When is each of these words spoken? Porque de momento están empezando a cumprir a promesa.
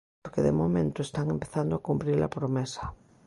Porque 0.23 0.45
de 0.47 0.57
momento 0.61 0.99
están 1.01 1.27
empezando 1.35 1.73
a 1.75 1.83
cumprir 1.87 2.19
a 2.23 2.33
promesa. 2.37 2.85